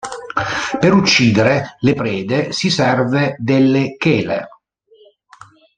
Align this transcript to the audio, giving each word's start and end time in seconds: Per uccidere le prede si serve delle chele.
Per 0.79 0.93
uccidere 0.95 1.75
le 1.81 1.93
prede 1.93 2.51
si 2.53 2.71
serve 2.71 3.35
delle 3.37 3.97
chele. 3.97 4.47